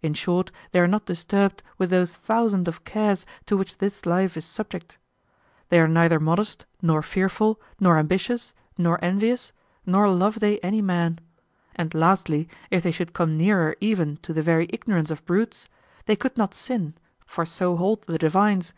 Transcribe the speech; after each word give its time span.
In 0.00 0.14
short, 0.14 0.50
they 0.72 0.80
are 0.80 0.86
not 0.88 1.04
disturbed 1.04 1.62
with 1.76 1.90
those 1.90 2.16
thousand 2.16 2.68
of 2.68 2.84
cares 2.86 3.26
to 3.44 3.54
which 3.54 3.76
this 3.76 4.06
life 4.06 4.34
is 4.34 4.46
subject. 4.46 4.96
They 5.68 5.78
are 5.78 5.86
neither 5.86 6.18
modest, 6.18 6.64
nor 6.80 7.02
fearful, 7.02 7.60
nor 7.78 7.98
ambitious, 7.98 8.54
nor 8.78 8.98
envious, 9.04 9.52
nor 9.84 10.08
love 10.10 10.40
they 10.40 10.58
any 10.60 10.80
man. 10.80 11.18
And 11.76 11.92
lastly, 11.92 12.48
if 12.70 12.82
they 12.82 12.92
should 12.92 13.12
come 13.12 13.36
nearer 13.36 13.76
even 13.78 14.16
to 14.22 14.32
the 14.32 14.40
very 14.40 14.68
ignorance 14.72 15.10
of 15.10 15.22
brutes, 15.26 15.68
they 16.06 16.16
could 16.16 16.38
not 16.38 16.54
sin, 16.54 16.94
for 17.26 17.44
so 17.44 17.76
hold 17.76 18.04
the 18.04 18.16
divines. 18.16 18.72